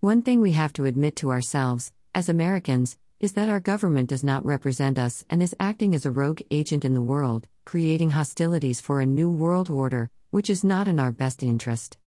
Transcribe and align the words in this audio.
One 0.00 0.22
thing 0.22 0.40
we 0.40 0.52
have 0.52 0.72
to 0.74 0.84
admit 0.84 1.16
to 1.16 1.32
ourselves, 1.32 1.90
as 2.14 2.28
Americans, 2.28 2.96
is 3.18 3.32
that 3.32 3.48
our 3.48 3.58
government 3.58 4.08
does 4.08 4.22
not 4.22 4.46
represent 4.46 4.96
us 4.96 5.24
and 5.28 5.42
is 5.42 5.56
acting 5.58 5.92
as 5.92 6.06
a 6.06 6.12
rogue 6.12 6.40
agent 6.52 6.84
in 6.84 6.94
the 6.94 7.02
world, 7.02 7.48
creating 7.64 8.10
hostilities 8.10 8.80
for 8.80 9.00
a 9.00 9.06
new 9.06 9.28
world 9.28 9.68
order, 9.68 10.08
which 10.30 10.48
is 10.48 10.62
not 10.62 10.86
in 10.86 11.00
our 11.00 11.10
best 11.10 11.42
interest. 11.42 11.98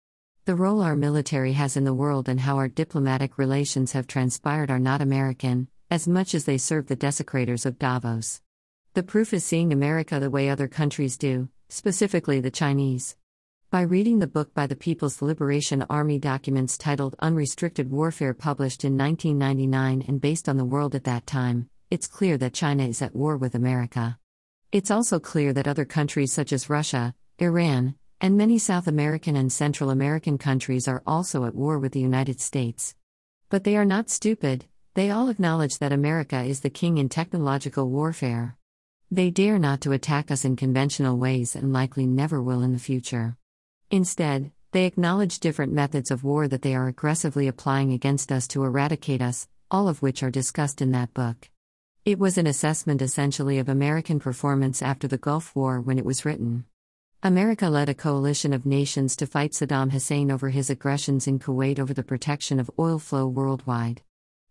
The 0.44 0.54
role 0.54 0.82
our 0.82 0.94
military 0.94 1.54
has 1.54 1.76
in 1.76 1.82
the 1.82 1.92
world 1.92 2.28
and 2.28 2.38
how 2.38 2.58
our 2.58 2.68
diplomatic 2.68 3.36
relations 3.38 3.90
have 3.90 4.06
transpired 4.06 4.70
are 4.70 4.78
not 4.78 5.02
American, 5.02 5.66
as 5.90 6.06
much 6.06 6.32
as 6.32 6.44
they 6.44 6.58
serve 6.58 6.86
the 6.86 6.94
desecrators 6.94 7.66
of 7.66 7.80
Davos. 7.80 8.40
The 8.94 9.02
proof 9.02 9.34
is 9.34 9.44
seeing 9.44 9.72
America 9.72 10.20
the 10.20 10.30
way 10.30 10.48
other 10.48 10.68
countries 10.68 11.18
do, 11.18 11.48
specifically 11.68 12.38
the 12.38 12.52
Chinese. 12.52 13.16
By 13.70 13.82
reading 13.82 14.18
the 14.18 14.26
book 14.26 14.52
by 14.52 14.66
the 14.66 14.74
People's 14.74 15.22
Liberation 15.22 15.86
Army 15.88 16.18
documents 16.18 16.76
titled 16.76 17.14
Unrestricted 17.20 17.88
Warfare, 17.88 18.34
published 18.34 18.84
in 18.84 18.98
1999 18.98 20.06
and 20.08 20.20
based 20.20 20.48
on 20.48 20.56
the 20.56 20.64
world 20.64 20.96
at 20.96 21.04
that 21.04 21.24
time, 21.24 21.70
it's 21.88 22.08
clear 22.08 22.36
that 22.38 22.52
China 22.52 22.82
is 22.82 23.00
at 23.00 23.14
war 23.14 23.36
with 23.36 23.54
America. 23.54 24.18
It's 24.72 24.90
also 24.90 25.20
clear 25.20 25.52
that 25.52 25.68
other 25.68 25.84
countries 25.84 26.32
such 26.32 26.52
as 26.52 26.68
Russia, 26.68 27.14
Iran, 27.38 27.94
and 28.20 28.36
many 28.36 28.58
South 28.58 28.88
American 28.88 29.36
and 29.36 29.52
Central 29.52 29.90
American 29.90 30.36
countries 30.36 30.88
are 30.88 31.04
also 31.06 31.44
at 31.44 31.54
war 31.54 31.78
with 31.78 31.92
the 31.92 32.00
United 32.00 32.40
States. 32.40 32.96
But 33.50 33.62
they 33.62 33.76
are 33.76 33.84
not 33.84 34.10
stupid, 34.10 34.64
they 34.94 35.12
all 35.12 35.28
acknowledge 35.28 35.78
that 35.78 35.92
America 35.92 36.42
is 36.42 36.62
the 36.62 36.70
king 36.70 36.98
in 36.98 37.08
technological 37.08 37.88
warfare. 37.88 38.56
They 39.12 39.30
dare 39.30 39.60
not 39.60 39.80
to 39.82 39.92
attack 39.92 40.32
us 40.32 40.44
in 40.44 40.56
conventional 40.56 41.18
ways 41.18 41.54
and 41.54 41.72
likely 41.72 42.08
never 42.08 42.42
will 42.42 42.62
in 42.62 42.72
the 42.72 42.80
future. 42.80 43.36
Instead, 43.90 44.52
they 44.70 44.84
acknowledge 44.84 45.40
different 45.40 45.72
methods 45.72 46.12
of 46.12 46.22
war 46.22 46.46
that 46.46 46.62
they 46.62 46.76
are 46.76 46.86
aggressively 46.86 47.48
applying 47.48 47.92
against 47.92 48.30
us 48.30 48.46
to 48.46 48.62
eradicate 48.62 49.20
us, 49.20 49.48
all 49.68 49.88
of 49.88 50.00
which 50.00 50.22
are 50.22 50.30
discussed 50.30 50.80
in 50.80 50.92
that 50.92 51.12
book. 51.12 51.50
It 52.04 52.18
was 52.18 52.38
an 52.38 52.46
assessment 52.46 53.02
essentially 53.02 53.58
of 53.58 53.68
American 53.68 54.20
performance 54.20 54.80
after 54.80 55.08
the 55.08 55.18
Gulf 55.18 55.56
War 55.56 55.80
when 55.80 55.98
it 55.98 56.04
was 56.04 56.24
written. 56.24 56.66
America 57.22 57.68
led 57.68 57.88
a 57.88 57.94
coalition 57.94 58.52
of 58.52 58.64
nations 58.64 59.16
to 59.16 59.26
fight 59.26 59.52
Saddam 59.52 59.90
Hussein 59.90 60.30
over 60.30 60.50
his 60.50 60.70
aggressions 60.70 61.26
in 61.26 61.40
Kuwait 61.40 61.80
over 61.80 61.92
the 61.92 62.04
protection 62.04 62.60
of 62.60 62.70
oil 62.78 63.00
flow 63.00 63.26
worldwide. 63.26 64.02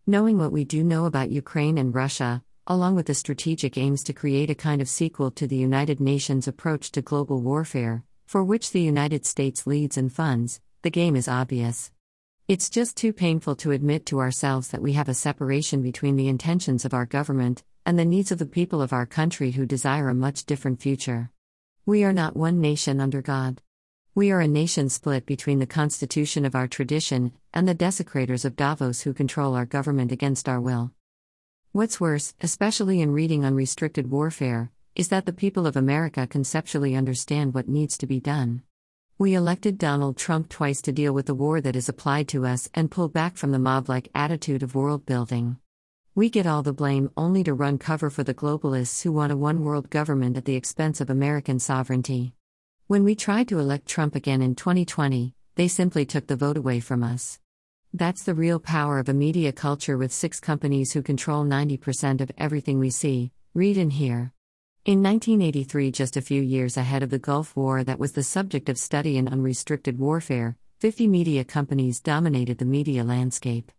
Knowing 0.05 0.37
what 0.37 0.51
we 0.51 0.65
do 0.65 0.83
know 0.83 1.05
about 1.05 1.31
Ukraine 1.31 1.77
and 1.77 1.95
Russia, 1.95 2.43
along 2.67 2.95
with 2.95 3.07
the 3.07 3.15
strategic 3.15 3.77
aims 3.77 4.03
to 4.03 4.13
create 4.13 4.49
a 4.49 4.55
kind 4.55 4.81
of 4.81 4.89
sequel 4.89 5.31
to 5.31 5.47
the 5.47 5.55
United 5.55 6.01
Nations 6.01 6.47
approach 6.47 6.91
to 6.91 7.01
global 7.01 7.41
warfare, 7.41 8.03
for 8.29 8.43
which 8.43 8.73
the 8.73 8.79
United 8.79 9.25
States 9.25 9.65
leads 9.65 9.97
and 9.97 10.13
funds, 10.13 10.61
the 10.83 10.91
game 10.91 11.15
is 11.15 11.27
obvious. 11.27 11.91
It's 12.47 12.69
just 12.69 12.95
too 12.95 13.11
painful 13.11 13.55
to 13.55 13.71
admit 13.71 14.05
to 14.05 14.19
ourselves 14.19 14.67
that 14.67 14.83
we 14.83 14.93
have 14.93 15.09
a 15.09 15.15
separation 15.15 15.81
between 15.81 16.15
the 16.15 16.27
intentions 16.27 16.85
of 16.85 16.93
our 16.93 17.07
government 17.07 17.63
and 17.87 17.97
the 17.97 18.05
needs 18.05 18.31
of 18.31 18.37
the 18.37 18.45
people 18.45 18.83
of 18.83 18.93
our 18.93 19.07
country 19.07 19.49
who 19.49 19.65
desire 19.65 20.09
a 20.09 20.13
much 20.13 20.45
different 20.45 20.79
future. 20.79 21.31
We 21.87 22.03
are 22.03 22.13
not 22.13 22.37
one 22.37 22.61
nation 22.61 23.01
under 23.01 23.23
God. 23.23 23.63
We 24.13 24.29
are 24.29 24.41
a 24.41 24.47
nation 24.47 24.89
split 24.89 25.25
between 25.25 25.57
the 25.57 25.65
constitution 25.65 26.45
of 26.45 26.53
our 26.53 26.67
tradition 26.67 27.31
and 27.51 27.67
the 27.67 27.73
desecrators 27.73 28.45
of 28.45 28.55
Davos 28.55 29.01
who 29.01 29.13
control 29.15 29.55
our 29.55 29.65
government 29.65 30.11
against 30.11 30.47
our 30.47 30.61
will. 30.61 30.91
What's 31.71 31.99
worse, 31.99 32.35
especially 32.41 33.01
in 33.01 33.09
reading 33.09 33.43
Unrestricted 33.43 34.11
Warfare, 34.11 34.69
is 34.99 35.07
that 35.07 35.25
the 35.25 35.31
people 35.31 35.65
of 35.65 35.77
America 35.77 36.27
conceptually 36.27 36.93
understand 36.93 37.53
what 37.53 37.69
needs 37.69 37.97
to 37.97 38.05
be 38.05 38.19
done. 38.19 38.61
We 39.17 39.33
elected 39.33 39.77
Donald 39.77 40.17
Trump 40.17 40.49
twice 40.49 40.81
to 40.81 40.91
deal 40.91 41.13
with 41.13 41.27
the 41.27 41.33
war 41.33 41.61
that 41.61 41.77
is 41.77 41.87
applied 41.87 42.27
to 42.27 42.45
us 42.45 42.69
and 42.73 42.91
pull 42.91 43.07
back 43.07 43.37
from 43.37 43.53
the 43.53 43.59
mob 43.59 43.87
like 43.87 44.09
attitude 44.13 44.61
of 44.61 44.75
world 44.75 45.05
building. 45.05 45.55
We 46.15 46.29
get 46.29 46.45
all 46.45 46.63
the 46.63 46.73
blame 46.73 47.11
only 47.15 47.45
to 47.45 47.53
run 47.53 47.77
cover 47.77 48.09
for 48.09 48.25
the 48.25 48.33
globalists 48.33 49.01
who 49.01 49.13
want 49.13 49.31
a 49.31 49.37
one 49.37 49.63
world 49.63 49.89
government 49.89 50.35
at 50.35 50.43
the 50.43 50.57
expense 50.57 50.99
of 50.99 51.09
American 51.09 51.59
sovereignty. 51.59 52.33
When 52.87 53.05
we 53.05 53.15
tried 53.15 53.47
to 53.47 53.59
elect 53.59 53.87
Trump 53.87 54.15
again 54.15 54.41
in 54.41 54.53
2020, 54.53 55.33
they 55.55 55.69
simply 55.69 56.05
took 56.05 56.27
the 56.27 56.35
vote 56.35 56.57
away 56.57 56.81
from 56.81 57.03
us. 57.03 57.39
That's 57.93 58.23
the 58.23 58.35
real 58.35 58.59
power 58.59 58.99
of 58.99 59.07
a 59.07 59.13
media 59.13 59.53
culture 59.53 59.97
with 59.97 60.11
six 60.11 60.41
companies 60.41 60.91
who 60.91 61.01
control 61.01 61.45
90% 61.45 62.19
of 62.19 62.33
everything 62.37 62.79
we 62.79 62.89
see, 62.89 63.31
read, 63.53 63.77
and 63.77 63.93
hear. 63.93 64.33
In 64.85 65.03
1983, 65.03 65.91
just 65.91 66.15
a 66.15 66.21
few 66.21 66.41
years 66.41 66.77
ahead 66.77 67.03
of 67.03 67.09
the 67.09 67.19
Gulf 67.19 67.53
War 67.53 67.83
that 67.83 67.99
was 67.99 68.13
the 68.13 68.23
subject 68.23 68.69
of 68.69 68.77
study 68.77 69.17
in 69.17 69.27
unrestricted 69.27 69.99
warfare, 69.99 70.55
50 70.79 71.05
media 71.05 71.43
companies 71.43 71.99
dominated 71.99 72.59
the 72.59 72.65
media 72.65 73.03
landscape. 73.03 73.73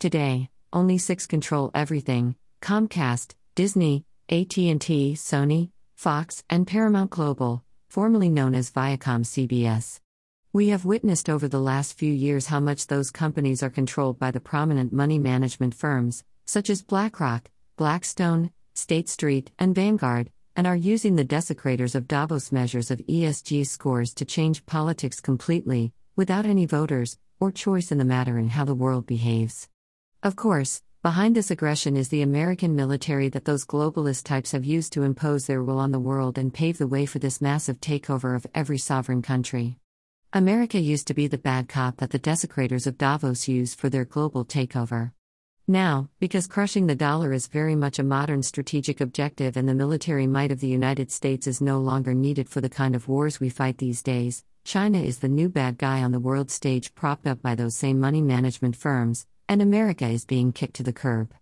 Today, 0.00 0.50
only 0.72 0.98
6 0.98 1.26
control 1.28 1.70
everything: 1.72 2.34
Comcast, 2.60 3.36
Disney, 3.54 4.04
AT&T, 4.28 5.14
Sony, 5.14 5.70
Fox, 5.94 6.42
and 6.50 6.66
Paramount 6.66 7.10
Global, 7.10 7.62
formerly 7.88 8.28
known 8.28 8.56
as 8.56 8.72
Viacom 8.72 9.24
CBS. 9.24 10.00
We 10.52 10.70
have 10.70 10.84
witnessed 10.84 11.30
over 11.30 11.46
the 11.46 11.60
last 11.60 11.96
few 11.96 12.12
years 12.12 12.46
how 12.46 12.58
much 12.58 12.88
those 12.88 13.12
companies 13.12 13.62
are 13.62 13.70
controlled 13.70 14.18
by 14.18 14.32
the 14.32 14.40
prominent 14.40 14.92
money 14.92 15.20
management 15.20 15.76
firms, 15.76 16.24
such 16.44 16.68
as 16.68 16.82
BlackRock, 16.82 17.50
Blackstone, 17.76 18.50
State 18.74 19.08
Street, 19.08 19.52
and 19.56 19.76
Vanguard, 19.76 20.32
and 20.60 20.66
are 20.66 20.76
using 20.76 21.16
the 21.16 21.24
desecrators 21.24 21.94
of 21.94 22.06
Davos 22.06 22.52
measures 22.52 22.90
of 22.90 22.98
ESG 23.08 23.66
scores 23.66 24.12
to 24.12 24.26
change 24.26 24.66
politics 24.66 25.18
completely, 25.18 25.94
without 26.16 26.44
any 26.44 26.66
voters, 26.66 27.16
or 27.40 27.50
choice 27.50 27.90
in 27.90 27.96
the 27.96 28.04
matter 28.04 28.36
in 28.36 28.50
how 28.50 28.66
the 28.66 28.74
world 28.74 29.06
behaves. 29.06 29.70
Of 30.22 30.36
course, 30.36 30.82
behind 31.02 31.34
this 31.34 31.50
aggression 31.50 31.96
is 31.96 32.10
the 32.10 32.20
American 32.20 32.76
military 32.76 33.30
that 33.30 33.46
those 33.46 33.64
globalist 33.64 34.24
types 34.24 34.52
have 34.52 34.66
used 34.66 34.92
to 34.92 35.02
impose 35.02 35.46
their 35.46 35.64
will 35.64 35.78
on 35.78 35.92
the 35.92 35.98
world 35.98 36.36
and 36.36 36.52
pave 36.52 36.76
the 36.76 36.86
way 36.86 37.06
for 37.06 37.20
this 37.20 37.40
massive 37.40 37.80
takeover 37.80 38.36
of 38.36 38.46
every 38.54 38.76
sovereign 38.76 39.22
country. 39.22 39.78
America 40.34 40.78
used 40.78 41.06
to 41.06 41.14
be 41.14 41.26
the 41.26 41.38
bad 41.38 41.70
cop 41.70 41.96
that 41.96 42.10
the 42.10 42.18
desecrators 42.18 42.86
of 42.86 42.98
Davos 42.98 43.48
use 43.48 43.74
for 43.74 43.88
their 43.88 44.04
global 44.04 44.44
takeover. 44.44 45.12
Now, 45.70 46.08
because 46.18 46.48
crushing 46.48 46.88
the 46.88 46.96
dollar 46.96 47.32
is 47.32 47.46
very 47.46 47.76
much 47.76 48.00
a 48.00 48.02
modern 48.02 48.42
strategic 48.42 49.00
objective 49.00 49.56
and 49.56 49.68
the 49.68 49.72
military 49.72 50.26
might 50.26 50.50
of 50.50 50.58
the 50.58 50.66
United 50.66 51.12
States 51.12 51.46
is 51.46 51.60
no 51.60 51.78
longer 51.78 52.12
needed 52.12 52.48
for 52.48 52.60
the 52.60 52.68
kind 52.68 52.96
of 52.96 53.06
wars 53.06 53.38
we 53.38 53.50
fight 53.50 53.78
these 53.78 54.02
days, 54.02 54.44
China 54.64 54.98
is 54.98 55.20
the 55.20 55.28
new 55.28 55.48
bad 55.48 55.78
guy 55.78 56.02
on 56.02 56.10
the 56.10 56.18
world 56.18 56.50
stage 56.50 56.92
propped 56.96 57.28
up 57.28 57.40
by 57.40 57.54
those 57.54 57.76
same 57.76 58.00
money 58.00 58.20
management 58.20 58.74
firms, 58.74 59.28
and 59.48 59.62
America 59.62 60.08
is 60.08 60.24
being 60.24 60.50
kicked 60.50 60.74
to 60.74 60.82
the 60.82 60.92
curb. 60.92 61.32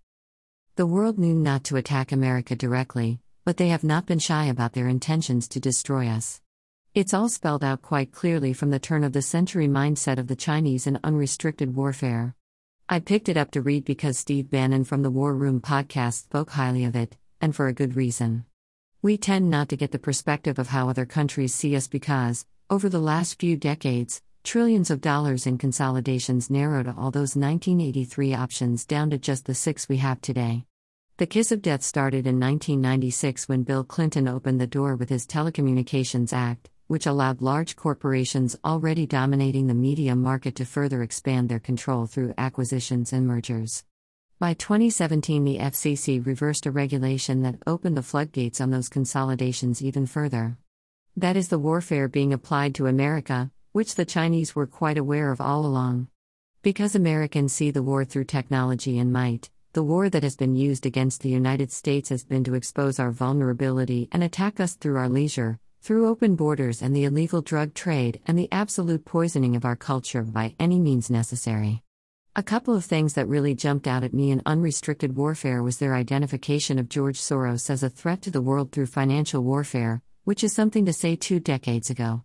The 0.77 0.85
world 0.85 1.19
knew 1.19 1.35
not 1.35 1.65
to 1.65 1.77
attack 1.77 2.13
America 2.13 2.55
directly, 2.55 3.21
but 3.47 3.57
they 3.57 3.69
have 3.69 3.83
not 3.83 4.05
been 4.05 4.19
shy 4.19 4.45
about 4.45 4.75
their 4.75 4.89
intentions 4.89 5.49
to 5.49 5.59
destroy 5.59 6.07
us. 6.07 6.43
It's 6.95 7.15
all 7.15 7.31
spelled 7.31 7.65
out 7.65 7.81
quite 7.81 8.13
clearly 8.13 8.53
from 8.53 8.69
the 8.69 8.79
turn 8.79 9.05
of 9.05 9.15
the 9.15 9.23
century 9.23 9.69
mindset 9.69 10.19
of 10.19 10.27
the 10.27 10.37
Chinese 10.37 10.87
in 10.87 11.01
unrestricted 11.03 11.75
warfare. 11.75 12.35
I 12.91 13.01
picked 13.01 13.29
it 13.29 13.37
up 13.37 13.51
to 13.51 13.61
read 13.61 13.85
because 13.85 14.17
Steve 14.17 14.51
Bannon 14.51 14.85
from 14.85 15.03
the 15.03 15.11
War 15.11 15.35
Room 15.35 15.61
podcast 15.61 16.23
spoke 16.23 16.51
highly 16.51 16.85
of 16.85 16.97
it, 16.97 17.17
and 17.41 17.55
for 17.55 17.69
a 17.69 17.75
good 17.75 17.97
reason. 17.97 18.47
We 19.03 19.19
tend 19.19 19.51
not 19.51 19.69
to 19.69 19.77
get 19.77 19.93
the 19.93 19.99
perspective 19.99 20.59
of 20.59 20.69
how 20.69 20.89
other 20.89 21.05
countries 21.05 21.55
see 21.55 21.77
us 21.77 21.87
because, 21.87 22.47
over 22.71 22.89
the 22.89 22.99
last 22.99 23.39
few 23.39 23.57
decades, 23.57 24.23
Trillions 24.45 24.91
of 24.91 25.03
dollars 25.03 25.47
in 25.47 25.59
consolidations 25.59 26.49
narrowed 26.49 26.89
all 26.89 27.11
those 27.11 27.37
1983 27.37 28.33
options 28.33 28.87
down 28.87 29.11
to 29.11 29.19
just 29.19 29.45
the 29.45 29.55
six 29.55 29.91
we 29.91 29.99
have 29.99 30.23
today. 30.23 30.65
The 31.19 31.27
kiss 31.27 31.53
of 31.53 31.61
death 31.61 31.83
started 31.83 32.27
in 32.27 32.41
1996 32.41 33.47
when 33.49 33.65
Bill 33.65 33.85
Clinton 33.85 34.27
opened 34.27 34.59
the 34.59 34.67
door 34.67 34.97
with 34.97 35.11
his 35.11 35.27
Telecommunications 35.27 36.33
Act, 36.33 36.71
which 36.89 37.07
allowed 37.07 37.41
large 37.41 37.77
corporations 37.77 38.57
already 38.65 39.07
dominating 39.07 39.67
the 39.67 39.75
media 39.75 40.17
market 40.17 40.57
to 40.57 40.65
further 40.65 41.03
expand 41.03 41.49
their 41.49 41.61
control 41.61 42.07
through 42.07 42.35
acquisitions 42.37 43.13
and 43.13 43.27
mergers. 43.27 43.85
By 44.41 44.55
2017, 44.55 45.45
the 45.45 45.59
FCC 45.59 46.25
reversed 46.25 46.65
a 46.65 46.71
regulation 46.71 47.43
that 47.43 47.63
opened 47.67 47.97
the 47.97 48.03
floodgates 48.03 48.61
on 48.61 48.71
those 48.71 48.89
consolidations 48.89 49.83
even 49.83 50.07
further. 50.07 50.57
That 51.17 51.37
is 51.37 51.49
the 51.49 51.59
warfare 51.59 52.09
being 52.09 52.33
applied 52.33 52.75
to 52.77 52.87
America, 52.87 53.51
which 53.73 53.95
the 53.95 54.05
Chinese 54.05 54.55
were 54.57 54.67
quite 54.67 54.97
aware 54.97 55.31
of 55.31 55.41
all 55.41 55.67
along. 55.67 56.09
Because 56.63 56.95
Americans 56.95 57.53
see 57.53 57.71
the 57.71 57.83
war 57.83 58.05
through 58.05 58.25
technology 58.25 58.99
and 58.99 59.13
might, 59.13 59.51
the 59.75 59.83
war 59.83 60.09
that 60.09 60.23
has 60.23 60.37
been 60.37 60.57
used 60.57 60.87
against 60.87 61.21
the 61.21 61.29
United 61.29 61.71
States 61.71 62.09
has 62.09 62.25
been 62.25 62.45
to 62.45 62.55
expose 62.55 62.99
our 62.99 63.11
vulnerability 63.11 64.09
and 64.11 64.25
attack 64.25 64.59
us 64.59 64.75
through 64.75 64.97
our 64.97 65.09
leisure, 65.09 65.61
through 65.81 66.09
open 66.09 66.37
borders 66.37 66.83
and 66.83 66.95
the 66.95 67.05
illegal 67.05 67.41
drug 67.41 67.75
trade 67.75 68.21
and 68.27 68.39
the 68.39 68.51
absolute 68.53 69.05
poisoning 69.05 69.57
of 69.57 69.65
our 69.65 69.77
culture 69.77 70.23
by 70.23 70.55
any 70.59 70.79
means 70.79 71.11
necessary. 71.11 71.83
A 72.37 72.43
couple 72.43 72.75
of 72.75 72.85
things 72.85 73.15
that 73.15 73.27
really 73.27 73.55
jumped 73.55 73.89
out 73.89 74.05
at 74.05 74.15
me 74.15 74.31
in 74.31 74.43
unrestricted 74.47 75.17
warfare 75.17 75.63
was 75.63 75.79
their 75.79 75.95
identification 75.95 76.79
of 76.79 76.89
George 76.89 77.19
Soros 77.19 77.69
as 77.69 77.83
a 77.83 77.91
threat 77.91 78.23
to 78.23 78.31
the 78.31 78.43
world 78.43 78.71
through 78.71 78.87
financial 78.87 79.43
warfare, 79.43 80.03
which 80.25 80.45
is 80.45 80.53
something 80.53 80.85
to 80.87 80.93
say 80.93 81.17
two 81.17 81.41
decades 81.41 81.91
ago. 81.91 82.23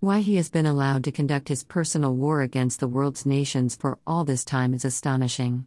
Why 0.00 0.20
he 0.20 0.34
has 0.34 0.50
been 0.50 0.66
allowed 0.66 1.04
to 1.04 1.12
conduct 1.12 1.48
his 1.48 1.62
personal 1.62 2.16
war 2.16 2.42
against 2.42 2.80
the 2.80 2.88
world's 2.88 3.24
nations 3.24 3.76
for 3.76 4.00
all 4.04 4.24
this 4.24 4.44
time 4.44 4.74
is 4.74 4.84
astonishing. 4.84 5.66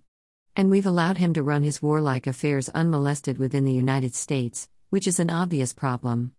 And 0.58 0.70
we've 0.70 0.86
allowed 0.86 1.20
him 1.20 1.34
to 1.34 1.44
run 1.44 1.64
his 1.64 1.82
warlike 1.82 2.28
affairs 2.28 2.68
unmolested 2.70 3.38
within 3.38 3.64
the 3.64 3.72
United 3.72 4.14
States, 4.14 4.68
which 4.90 5.08
is 5.08 5.22
an 5.22 5.30
obvious 5.30 5.72
problem. 5.72 6.34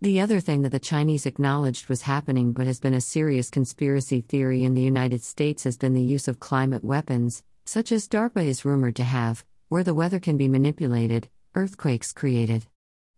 The 0.00 0.20
other 0.20 0.38
thing 0.38 0.62
that 0.62 0.70
the 0.70 0.78
Chinese 0.78 1.26
acknowledged 1.26 1.88
was 1.88 2.02
happening 2.02 2.52
but 2.52 2.68
has 2.68 2.78
been 2.78 2.94
a 2.94 3.00
serious 3.00 3.50
conspiracy 3.50 4.20
theory 4.20 4.62
in 4.62 4.74
the 4.74 4.80
United 4.80 5.24
States 5.24 5.64
has 5.64 5.76
been 5.76 5.92
the 5.92 6.00
use 6.00 6.28
of 6.28 6.38
climate 6.38 6.84
weapons, 6.84 7.42
such 7.66 7.90
as 7.90 8.06
DARPA 8.06 8.46
is 8.46 8.64
rumored 8.64 8.94
to 8.94 9.02
have, 9.02 9.44
where 9.68 9.82
the 9.82 9.94
weather 9.94 10.20
can 10.20 10.36
be 10.36 10.46
manipulated, 10.46 11.28
earthquakes 11.56 12.12
created. 12.12 12.68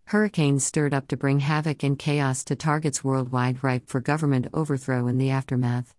Hurricanes 0.07 0.65
stirred 0.65 0.95
up 0.95 1.07
to 1.09 1.19
bring 1.19 1.41
havoc 1.41 1.83
and 1.83 1.99
chaos 1.99 2.43
to 2.45 2.57
targets 2.57 3.05
worldwide 3.05 3.63
ripe 3.63 3.87
for 3.87 4.01
government 4.01 4.47
overthrow 4.55 5.07
in 5.07 5.19
the 5.19 5.29
aftermath. 5.29 5.95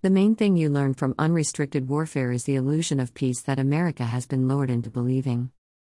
The 0.00 0.08
main 0.08 0.36
thing 0.36 0.56
you 0.56 0.70
learn 0.70 0.94
from 0.94 1.16
unrestricted 1.18 1.86
warfare 1.86 2.32
is 2.32 2.44
the 2.44 2.56
illusion 2.56 2.98
of 2.98 3.12
peace 3.12 3.42
that 3.42 3.58
America 3.58 4.04
has 4.04 4.24
been 4.24 4.48
lured 4.48 4.70
into 4.70 4.88
believing. 4.88 5.50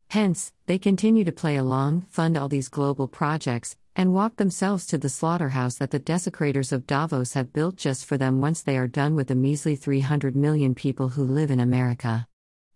Hence, 0.10 0.52
they 0.66 0.78
continue 0.78 1.24
to 1.24 1.32
play 1.32 1.56
along, 1.56 2.02
fund 2.10 2.36
all 2.36 2.50
these 2.50 2.68
global 2.68 3.08
projects, 3.08 3.78
and 3.96 4.14
walk 4.14 4.38
themselves 4.38 4.86
to 4.88 4.98
the 4.98 5.10
slaughterhouse 5.10 5.76
that 5.76 5.92
the 5.92 6.00
desecrators 6.00 6.72
of 6.72 6.88
Davos 6.88 7.34
have 7.34 7.54
built 7.54 7.76
just 7.76 8.06
for 8.06 8.18
them 8.18 8.40
once 8.40 8.62
they 8.62 8.78
are 8.78 8.88
done 8.88 9.16
with 9.16 9.28
the 9.28 9.36
measly 9.36 9.76
300 9.76 10.36
million 10.36 10.74
people 10.74 11.10
who 11.10 11.24
live 11.24 11.52
in 11.52 11.60
America. 11.60 12.28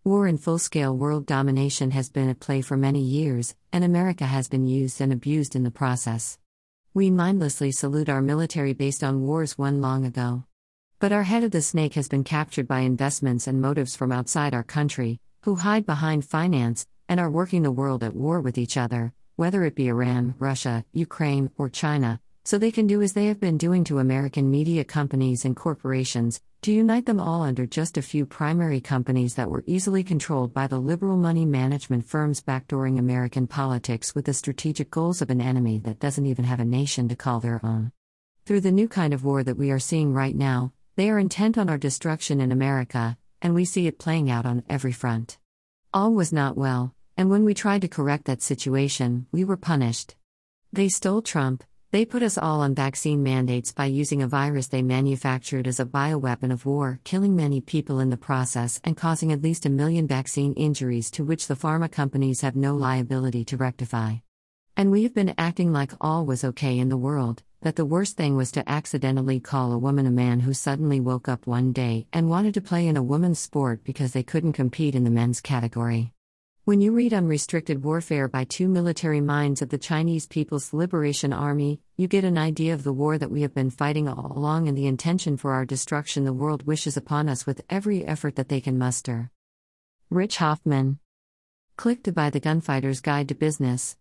War 0.04 0.28
and 0.28 0.40
full 0.40 0.60
scale 0.60 0.96
world 0.96 1.26
domination 1.26 1.92
has 1.92 2.10
been 2.10 2.30
at 2.30 2.40
play 2.40 2.62
for 2.62 2.78
many 2.78 3.02
years, 3.02 3.56
and 3.72 3.84
America 3.84 4.26
has 4.26 4.48
been 4.48 4.68
used 4.68 5.02
and 5.02 5.12
abused 5.12 5.56
in 5.56 5.64
the 5.64 5.72
process. 5.72 6.38
We 6.94 7.10
mindlessly 7.10 7.72
salute 7.72 8.10
our 8.10 8.22
military 8.22 8.74
based 8.74 9.04
on 9.04 9.26
wars 9.26 9.58
won 9.58 9.82
long 9.82 10.06
ago. 10.06 10.44
But 11.00 11.12
our 11.12 11.24
head 11.24 11.44
of 11.44 11.52
the 11.52 11.62
snake 11.62 11.96
has 11.96 12.08
been 12.08 12.24
captured 12.24 12.68
by 12.68 12.82
investments 12.82 13.48
and 13.48 13.62
motives 13.62 13.96
from 13.96 14.12
outside 14.12 14.54
our 14.54 14.64
country, 14.64 15.20
who 15.42 15.56
hide 15.56 15.86
behind 15.86 16.26
finance, 16.26 16.88
and 17.10 17.20
are 17.20 17.30
working 17.30 17.64
the 17.64 17.72
world 17.72 18.04
at 18.04 18.16
war 18.16 18.42
with 18.42 18.58
each 18.58 18.78
other, 18.78 19.14
whether 19.36 19.64
it 19.64 19.76
be 19.76 19.88
Iran, 19.88 20.36
Russia, 20.40 20.86
Ukraine, 20.94 21.52
or 21.58 21.70
China, 21.70 22.22
so 22.46 22.58
they 22.58 22.72
can 22.72 22.88
do 22.88 23.02
as 23.02 23.14
they 23.14 23.26
have 23.26 23.40
been 23.40 23.58
doing 23.58 23.84
to 23.84 24.00
American 24.00 24.50
media 24.50 24.84
companies 24.84 25.46
and 25.46 25.56
corporations, 25.56 26.42
to 26.62 26.72
unite 26.72 27.06
them 27.06 27.20
all 27.20 27.44
under 27.44 27.66
just 27.66 27.98
a 27.98 28.02
few 28.02 28.26
primary 28.26 28.80
companies 28.80 29.36
that 29.36 29.50
were 29.50 29.64
easily 29.68 30.04
controlled 30.04 30.54
by 30.54 30.66
the 30.66 30.80
liberal 30.80 31.18
money 31.18 31.46
management 31.46 32.08
firms 32.08 32.42
backdooring 32.42 32.98
American 32.98 33.46
politics 33.46 34.16
with 34.16 34.26
the 34.26 34.34
strategic 34.34 34.90
goals 34.90 35.22
of 35.22 35.30
an 35.30 35.42
enemy 35.42 35.80
that 35.80 36.00
doesn't 36.00 36.26
even 36.26 36.46
have 36.46 36.60
a 36.60 36.66
nation 36.66 37.08
to 37.08 37.16
call 37.16 37.40
their 37.40 37.60
own. 37.64 37.92
Through 38.46 38.62
the 38.62 38.72
new 38.72 38.88
kind 38.88 39.14
of 39.14 39.24
war 39.24 39.44
that 39.44 39.58
we 39.58 39.70
are 39.70 39.80
seeing 39.80 40.14
right 40.14 40.36
now, 40.36 40.72
they 40.96 41.10
are 41.10 41.20
intent 41.20 41.58
on 41.58 41.70
our 41.70 41.78
destruction 41.78 42.40
in 42.40 42.52
America, 42.52 43.18
and 43.42 43.54
we 43.54 43.66
see 43.66 43.86
it 43.86 44.00
playing 44.00 44.32
out 44.32 44.46
on 44.46 44.64
every 44.70 44.92
front. 44.92 45.38
All 45.94 46.14
was 46.14 46.34
not 46.34 46.58
well, 46.58 46.95
and 47.18 47.30
when 47.30 47.46
we 47.46 47.54
tried 47.54 47.82
to 47.82 47.88
correct 47.88 48.26
that 48.26 48.42
situation, 48.42 49.26
we 49.32 49.44
were 49.44 49.58
punished. 49.58 50.16
They 50.74 50.90
stole 50.90 51.22
Trump, 51.22 51.64
they 51.96 52.04
put 52.04 52.24
us 52.24 52.38
all 52.38 52.60
on 52.60 52.76
vaccine 52.76 53.24
mandates 53.24 53.72
by 53.72 53.86
using 53.86 54.22
a 54.22 54.28
virus 54.28 54.68
they 54.68 54.82
manufactured 54.82 55.66
as 55.66 55.80
a 55.80 55.86
bioweapon 55.86 56.52
of 56.52 56.66
war, 56.66 57.00
killing 57.06 57.38
many 57.38 57.62
people 57.62 58.02
in 58.02 58.10
the 58.10 58.18
process 58.18 58.82
and 58.84 58.98
causing 58.98 59.32
at 59.32 59.42
least 59.42 59.66
a 59.66 59.70
million 59.70 60.06
vaccine 60.06 60.52
injuries 60.56 61.10
to 61.12 61.24
which 61.24 61.48
the 61.48 61.56
pharma 61.56 61.90
companies 61.90 62.42
have 62.42 62.58
no 62.58 62.76
liability 62.76 63.46
to 63.46 63.56
rectify. 63.56 64.16
And 64.76 64.92
we 64.92 65.04
have 65.04 65.14
been 65.14 65.36
acting 65.38 65.72
like 65.72 65.94
all 66.02 66.26
was 66.26 66.44
okay 66.44 66.78
in 66.80 66.90
the 66.90 66.98
world, 66.98 67.44
that 67.62 67.78
the 67.78 67.86
worst 67.86 68.18
thing 68.18 68.36
was 68.36 68.52
to 68.52 68.70
accidentally 68.70 69.40
call 69.40 69.72
a 69.72 69.78
woman 69.78 70.06
a 70.06 70.12
man 70.12 70.42
who 70.42 70.54
suddenly 70.54 71.00
woke 71.00 71.30
up 71.30 71.48
one 71.48 71.72
day 71.72 72.08
and 72.12 72.30
wanted 72.30 72.56
to 72.56 72.62
play 72.62 72.88
in 72.88 72.98
a 72.98 73.04
woman's 73.04 73.40
sport 73.40 73.86
because 73.86 74.12
they 74.12 74.22
couldn't 74.22 74.52
compete 74.52 74.96
in 74.96 75.06
the 75.06 75.10
men's 75.10 75.40
category. 75.40 76.12
When 76.66 76.82
you 76.82 76.94
read 76.94 77.14
Unrestricted 77.14 77.84
Warfare 77.84 78.28
by 78.28 78.44
Two 78.44 78.68
Military 78.68 79.22
Minds 79.22 79.62
of 79.62 79.70
the 79.70 79.78
Chinese 79.78 80.26
People's 80.26 80.74
Liberation 80.74 81.32
Army, 81.32 81.80
you 81.96 82.08
get 82.08 82.24
an 82.24 82.40
idea 82.40 82.74
of 82.74 82.84
the 82.84 82.92
war 82.92 83.20
that 83.20 83.30
we 83.30 83.44
have 83.44 83.54
been 83.54 83.70
fighting 83.70 84.08
all 84.08 84.36
along 84.36 84.68
and 84.68 84.76
the 84.76 84.88
intention 84.88 85.38
for 85.38 85.54
our 85.54 85.64
destruction 85.64 86.26
the 86.26 86.34
world 86.34 86.66
wishes 86.66 86.98
upon 86.98 87.30
us 87.30 87.46
with 87.46 87.62
every 87.70 88.04
effort 88.04 88.36
that 88.38 88.50
they 88.50 88.60
can 88.60 88.80
muster. 88.80 89.30
Rich 90.10 90.38
Hoffman. 90.38 90.98
Click 91.78 92.02
to 92.02 92.12
buy 92.12 92.32
the 92.32 92.42
Gunfighter's 92.42 93.00
Guide 93.00 93.30
to 93.30 93.36
Business. 93.36 93.94